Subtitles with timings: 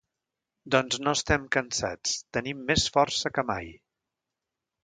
[0.75, 3.73] Doncs no estem cansats; tenim més força que mai.